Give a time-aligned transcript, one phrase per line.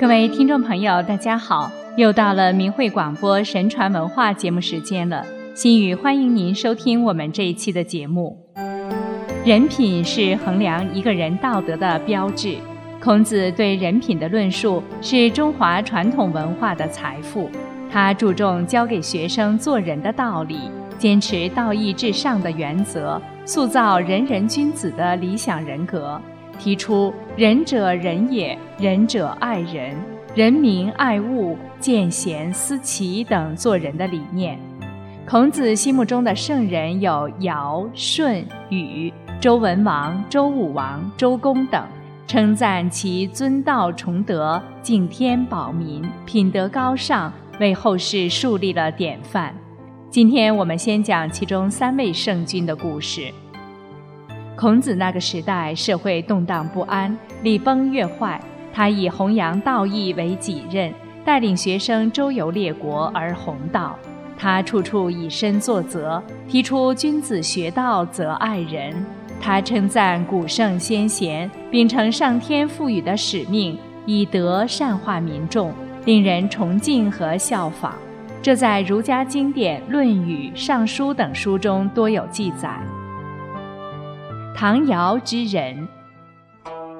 [0.00, 1.70] 各位听众朋友，大家好！
[1.94, 5.22] 又到了明慧广播神传文化节目时间了。
[5.54, 8.34] 心语欢迎您收听我们这一期的节目。
[9.44, 12.56] 人品是衡量一个人道德的标志。
[12.98, 17.50] 孔子对人品的论述是中华传统文化的财富。
[17.92, 26.18] 他注重教给学生做人的道理，坚持道义至上的原则，塑造仁人君子的理想人格。
[26.60, 29.96] 提出“仁者仁也，仁者爱人，
[30.34, 34.58] 人民爱物，见贤思齐”等做人的理念。
[35.26, 39.10] 孔子心目中的圣人有尧、舜、禹、
[39.40, 41.82] 周文王、周武王、周公等，
[42.26, 49.54] 称赞其尊道崇德、敬天保民、品德高尚，为后世树立了典范。
[50.10, 53.32] 今天我们先讲其中三位圣君的故事。
[54.60, 58.38] 孔子那个时代，社会动荡不安，礼崩乐坏。
[58.74, 60.92] 他以弘扬道义为己任，
[61.24, 63.98] 带领学生周游列国而弘道。
[64.36, 68.94] 他处处以身作则，提出君子学道则爱人。
[69.40, 75.72] 他称赞古圣先贤，秉承上天赋予的使命，以德善化民众，
[76.04, 77.94] 令人崇敬和效仿。
[78.42, 82.78] 这在儒家经典《论语》《尚书》等书中多有记载。
[84.54, 85.88] 唐尧之人，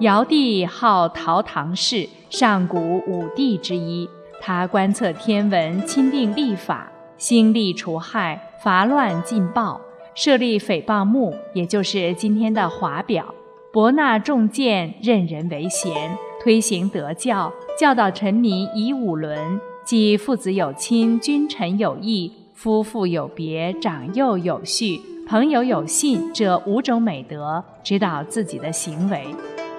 [0.00, 4.08] 尧帝号陶唐氏，上古五帝之一。
[4.40, 9.78] 他观测天文，钦定历法，兴利除害，伐乱禁暴，
[10.14, 13.34] 设立诽谤目，也就是今天的华表，
[13.70, 24.98] 博纳众谏，任人为贤，推行德教，教导臣民以五伦，即父子有亲，君臣有义，夫妇有别，长幼有序。
[25.30, 29.24] 朋友有信这五种美德，指导自己的行为，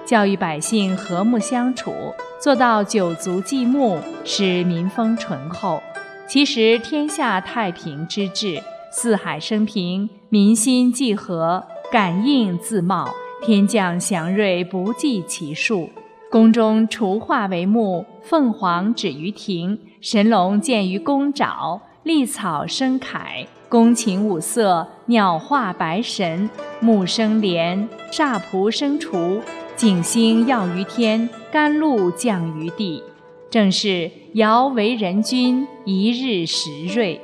[0.02, 1.92] 教育百姓和睦相处，
[2.40, 5.78] 做到九族祭牧，使民风淳厚。
[6.26, 13.06] 其实天下太平之治，四海升平，民心既和，感应自茂，
[13.42, 15.90] 天降祥瑞不计其数。
[16.30, 23.46] 宫中雏化为木，凤凰止于庭，神龙见于宫沼，丽草生凯。
[23.72, 26.50] 宫禽五色，鸟化白神，
[26.80, 29.40] 木生莲，煞蒲生雏，
[29.74, 33.02] 景星耀于天，甘露降于地。
[33.48, 37.18] 正是尧为人君，一日时瑞。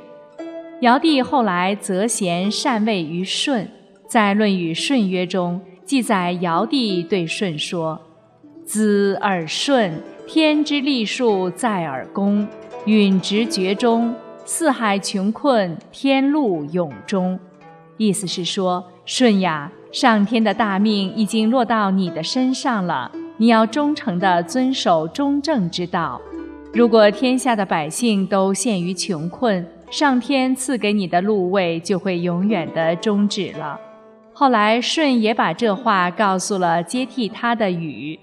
[0.81, 3.69] 尧帝后来择贤禅位于舜，
[4.07, 8.01] 在《论语舜曰》中记载，尧帝对舜说
[8.65, 12.47] ：“子耳顺，天之利数在耳躬，
[12.85, 14.11] 允直厥中。”
[14.51, 17.39] 四海穷困，天路永终。
[17.97, 26.19] 意思是说，舜呀，上天的大命已经落到你的身上了，你要忠诚地遵守中正之道。
[26.73, 33.79] 如果天下的百姓都陷于穷困，上天赐给你的禄位就会永远的终止了。
[34.33, 38.15] 后来，舜也把这话告诉了接替他的禹。《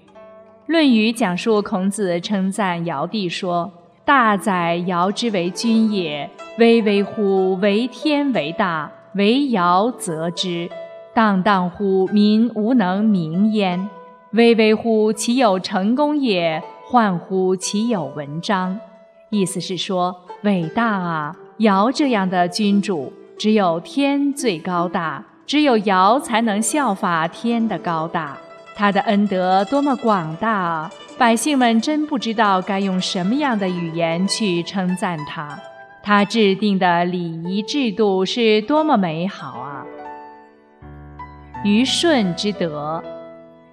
[0.65, 3.71] 论语》讲述孔子称赞尧帝说。
[4.07, 10.69] 大宰尧之为君也，巍巍乎为天为大，为尧则之；
[11.13, 13.89] 荡荡乎民无能名焉，
[14.31, 18.79] 巍巍乎其有成功也，焕乎其有文章。
[19.29, 21.35] 意思是说，伟大啊！
[21.57, 28.37] 尧这样的君主，只有天最高大，只有尧才能效法天的高大。
[28.73, 30.89] 他的恩德多么广大啊！
[31.17, 35.59] 百姓们真不知道该用什么样的语言去称赞他。
[36.03, 39.83] 他制定的礼仪制度是多么美好啊！
[41.63, 43.03] 虞舜之德，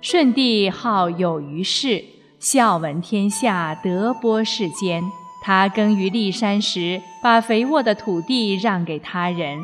[0.00, 2.03] 舜帝好有余事，
[2.41, 5.03] 孝闻天下，德播世间。
[5.43, 9.59] 他耕于骊山时，把肥沃的土地让给他人；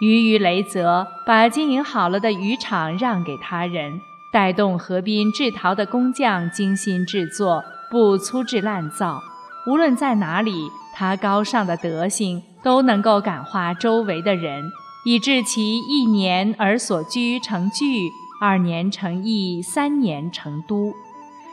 [0.00, 4.00] 鱼于雷泽，把经营好了的渔场让给他人。
[4.34, 9.22] 带动河滨制陶的工匠精心制作，不粗制滥造。
[9.64, 10.52] 无论在哪里，
[10.92, 14.64] 他高尚的德行都能够感化周围的人，
[15.06, 18.10] 以致其一年而所居成聚，
[18.40, 20.92] 二年成邑，三年成都。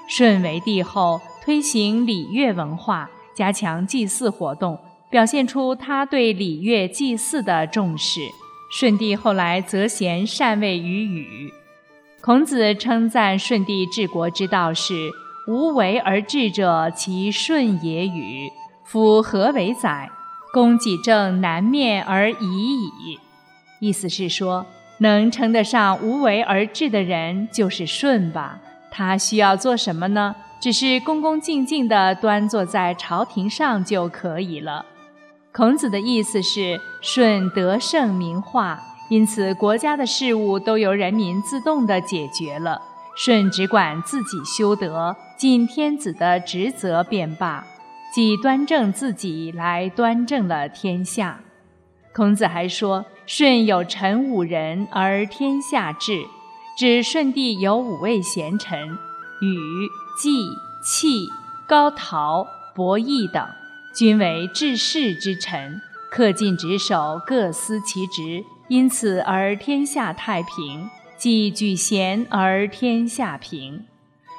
[0.09, 4.79] 舜为帝后，推行礼乐文化，加强祭祀活动，
[5.11, 8.21] 表现出他对礼乐祭祀的重视。
[8.71, 11.53] 舜帝后来择贤禅位于禹。
[12.23, 15.09] 孔子称赞舜帝治国之道是
[15.47, 18.51] “无为而治者，其顺也与？
[18.85, 20.07] 夫何为哉？
[20.53, 23.19] 公己正，南面而已矣。”
[23.81, 24.67] 意思是说，
[24.99, 28.59] 能称得上无为而治的人就是舜吧？
[28.91, 30.35] 他需要做什么呢？
[30.59, 34.85] 只是恭恭敬敬地端坐在朝廷上就可以了。
[35.51, 38.79] 孔子的意思是，舜得圣明化，
[39.11, 42.81] 因此国家的事务都由人民自动地解决了，
[43.17, 47.67] 舜只管自己修德，尽天子的职责便罢，
[48.15, 51.41] 即端正自己来端正了天下。
[52.13, 56.23] 孔子还说，舜有臣五人而天下治，
[56.77, 58.79] 指舜帝有五位贤臣，
[59.41, 60.45] 禹、季、
[60.85, 61.27] 契、
[61.67, 63.45] 高陶、伯益等。
[63.93, 65.81] 均为治世之臣，
[66.13, 70.89] 恪尽职守，各司其职，因此而天下太平。
[71.17, 73.83] 即举贤而天下平。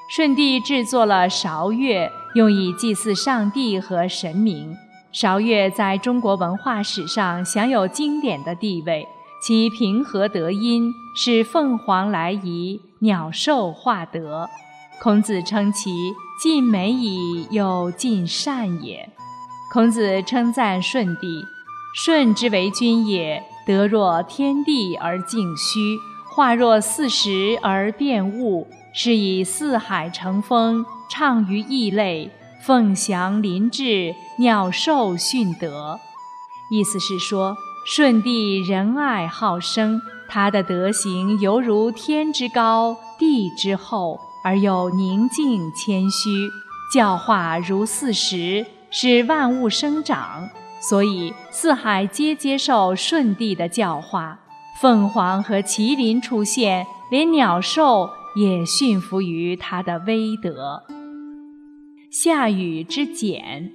[0.08, 4.74] 舜帝制作了韶乐，用以祭祀上帝和神明。
[5.12, 9.06] 韶乐在中国文化史上享有经典的地位，
[9.42, 14.48] 其平和德音，使凤凰来仪，鸟兽化德。
[15.02, 19.10] 孔子称其尽美矣，又尽善也。
[19.70, 21.44] 孔子称赞舜帝
[21.94, 25.98] ：“舜之为君也，德若天地而静虚，
[26.28, 32.30] 化若四时而变物，是以四海成风，畅于异类，
[32.60, 35.98] 凤翔麟至，鸟兽驯德。”
[36.70, 37.56] 意思是说，
[37.86, 46.30] 舜帝仁爱好生，他的德行犹如天之高，地之厚，而又宁静谦虚，
[46.92, 48.66] 教化如四时。
[48.94, 50.50] 使万物生长，
[50.88, 54.40] 所以四海皆接受舜帝的教化。
[54.80, 60.82] 凤凰和麒麟出现，连鸟兽也驯服于他的威德。
[62.10, 63.70] 夏禹之简，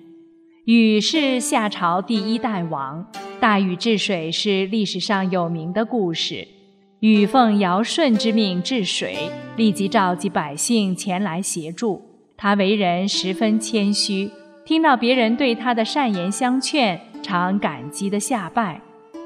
[0.65, 3.07] 禹是夏朝第一代王。
[3.39, 6.47] 大禹治水是历史上有名的故事。
[6.99, 12.01] 禹奉尧舜之命治水，立即召集百姓前来协助。
[12.35, 14.29] 他为人十分谦虚。
[14.67, 18.81] 听到别人对他的善言相劝，常感激的下拜。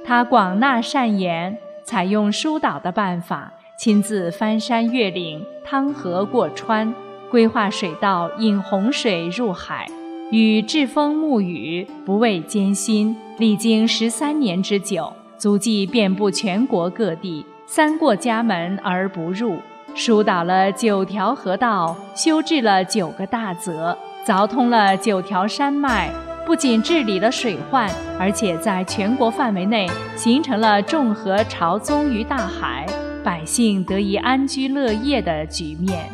[0.05, 6.93] 他广纳善言，采用疏导的办法，亲自翻山越岭、趟河过川，
[7.31, 9.89] 规划水道引洪水入海，
[10.29, 19.57] 与栉风沐雨，不畏艰辛，历经十三年之久，足迹遍布全国各地，三过家门而不入，
[19.95, 23.97] 疏导了九条河道，修治了九个大泽。
[24.25, 26.11] 凿通了九条山脉，
[26.45, 27.89] 不仅治理了水患，
[28.19, 32.85] 而且在全国范围内形成了众河朝宗于大海，
[33.23, 36.05] 百姓得以安居乐业的局面。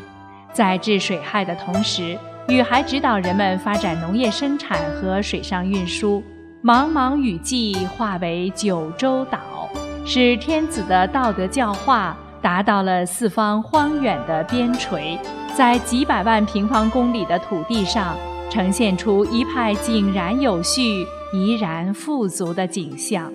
[0.54, 2.18] 在治水害的同时，
[2.48, 6.24] 禹还指导人们发展农业生产和水上运输。
[6.64, 9.40] 茫茫雨季化为九州岛，
[10.06, 15.20] 使天子的道德教化达到了四方荒远的边陲。
[15.54, 18.16] 在几百万平方公里的土地上，
[18.50, 23.30] 呈现出一派井然有序、怡然富足的景象。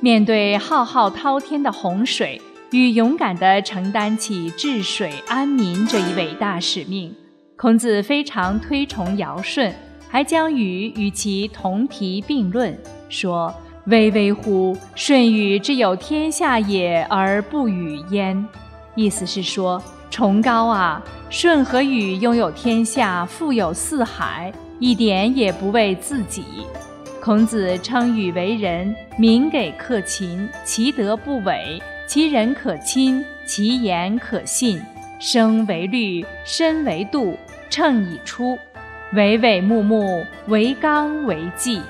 [0.00, 2.42] 面对浩浩滔天的洪水，
[2.72, 7.14] 与勇敢地承担起治水安民这一伟大使命。
[7.56, 9.72] 孔子非常推崇尧舜，
[10.08, 12.76] 还将禹与其同题并论，
[13.08, 13.54] 说
[13.86, 14.76] ：“巍巍乎！
[14.94, 18.46] 舜禹之有天下也，而不与焉。”
[18.94, 19.82] 意思是说。
[20.10, 21.00] 崇高啊！
[21.30, 26.44] 舜和禹拥有天下，富有四海，一点也不为自己。
[27.22, 34.82] 孔子称禹为人，民给克勤，其德不伪，其人可亲，其言可信，
[35.20, 37.38] 生为律，身为度，
[37.70, 38.58] 称以出，
[39.12, 41.80] 巍巍穆穆，为纲为纪。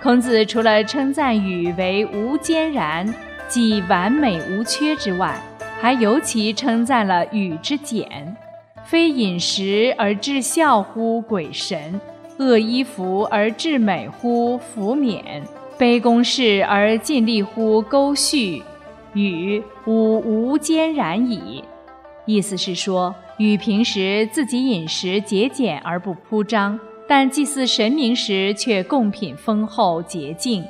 [0.00, 3.12] 孔子除了称赞禹为无坚然，
[3.48, 5.36] 即完美无缺之外，
[5.80, 8.36] 还尤其称赞了禹之俭，
[8.84, 12.00] 非饮食而致孝乎鬼神，
[12.38, 15.42] 恶衣服而致美乎弗冕，
[15.76, 18.62] 卑宫室而尽力乎沟序，
[19.14, 21.64] 禹吾无坚然矣。
[22.24, 30.62] 意思是说，禹平时自己饮食节俭而不铺张，但祭祀神明时却贡品丰厚洁净；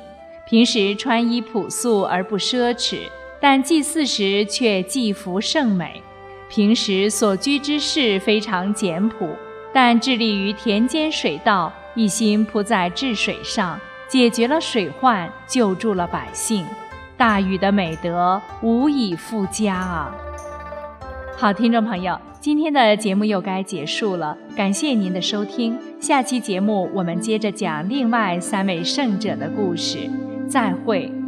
[0.47, 3.01] 平时穿衣朴素而不奢侈。
[3.41, 6.01] 但祭祀时却祭服甚美，
[6.49, 9.29] 平时所居之室非常简朴，
[9.73, 13.79] 但致力于田间水道，一心扑在治水上，
[14.09, 16.65] 解决了水患，救助了百姓。
[17.15, 20.13] 大禹的美德无以复加啊！
[21.37, 25.88] 好，听众朋友，今天的节目又该结束了，感谢您的收听。
[25.99, 30.09] 下期节目我们接着讲另外三位圣者的故事，
[30.47, 31.18] 再会。